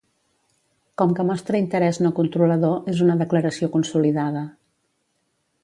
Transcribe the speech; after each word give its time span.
Com 1.01 1.11
que 1.19 1.25
mostra 1.31 1.59
interès 1.65 1.99
no 2.05 2.11
controlador, 2.21 2.81
és 2.95 3.03
una 3.09 3.19
declaració 3.21 3.71
consolidada. 3.77 4.43